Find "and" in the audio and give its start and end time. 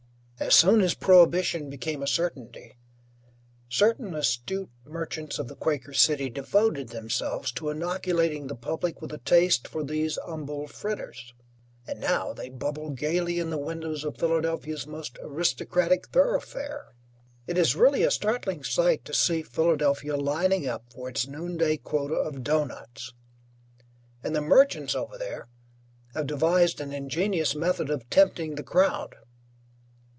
11.85-11.99, 24.23-24.35